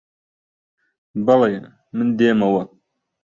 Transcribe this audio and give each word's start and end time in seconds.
بەڵێ، 1.25 1.53
من 1.95 2.07
دێمەوە 2.17 2.63